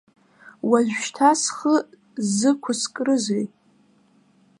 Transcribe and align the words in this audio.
Уажәшьҭа 0.69 1.29
схы 1.41 1.75
зқәыскрызеи? 2.35 3.45